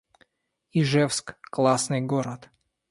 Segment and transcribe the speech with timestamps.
[0.71, 2.49] Ижевск— классный город